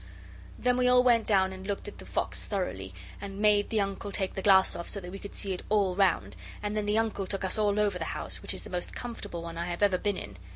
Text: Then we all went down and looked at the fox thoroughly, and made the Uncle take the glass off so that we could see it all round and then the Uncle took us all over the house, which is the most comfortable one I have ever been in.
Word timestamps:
Then 0.57 0.77
we 0.77 0.87
all 0.87 1.03
went 1.03 1.27
down 1.27 1.53
and 1.53 1.67
looked 1.67 1.87
at 1.87 1.99
the 1.99 2.07
fox 2.07 2.45
thoroughly, 2.47 2.91
and 3.21 3.37
made 3.37 3.69
the 3.69 3.79
Uncle 3.81 4.11
take 4.11 4.33
the 4.33 4.41
glass 4.41 4.75
off 4.75 4.89
so 4.89 4.99
that 4.99 5.11
we 5.11 5.19
could 5.19 5.35
see 5.35 5.53
it 5.53 5.61
all 5.69 5.95
round 5.95 6.35
and 6.63 6.75
then 6.75 6.87
the 6.87 6.97
Uncle 6.97 7.27
took 7.27 7.43
us 7.43 7.59
all 7.59 7.79
over 7.79 7.99
the 7.99 8.05
house, 8.17 8.41
which 8.41 8.55
is 8.55 8.63
the 8.63 8.71
most 8.71 8.95
comfortable 8.95 9.43
one 9.43 9.59
I 9.59 9.65
have 9.67 9.83
ever 9.83 9.99
been 9.99 10.17
in. 10.17 10.37